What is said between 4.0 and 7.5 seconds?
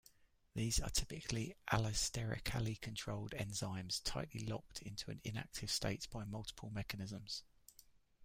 tighly locked into an inactive state by multiple mechanisms.